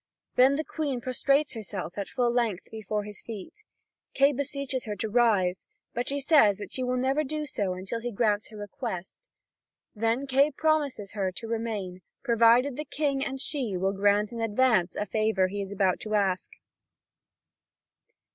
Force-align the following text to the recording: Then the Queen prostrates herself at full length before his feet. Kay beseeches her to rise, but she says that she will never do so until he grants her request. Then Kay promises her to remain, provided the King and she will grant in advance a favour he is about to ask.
Then 0.33 0.55
the 0.55 0.63
Queen 0.63 0.99
prostrates 0.99 1.53
herself 1.53 1.95
at 1.95 2.07
full 2.07 2.31
length 2.33 2.71
before 2.71 3.03
his 3.03 3.21
feet. 3.21 3.53
Kay 4.15 4.31
beseeches 4.31 4.85
her 4.85 4.95
to 4.95 5.07
rise, 5.09 5.67
but 5.93 6.09
she 6.09 6.19
says 6.19 6.57
that 6.57 6.71
she 6.71 6.81
will 6.83 6.97
never 6.97 7.23
do 7.23 7.45
so 7.45 7.75
until 7.75 7.99
he 8.01 8.11
grants 8.11 8.49
her 8.49 8.57
request. 8.57 9.19
Then 9.93 10.25
Kay 10.25 10.49
promises 10.57 11.11
her 11.11 11.31
to 11.33 11.47
remain, 11.47 12.01
provided 12.23 12.77
the 12.77 12.85
King 12.85 13.23
and 13.23 13.39
she 13.39 13.77
will 13.77 13.93
grant 13.93 14.31
in 14.31 14.41
advance 14.41 14.95
a 14.95 15.05
favour 15.05 15.49
he 15.49 15.61
is 15.61 15.71
about 15.71 15.99
to 15.99 16.15
ask. 16.15 16.49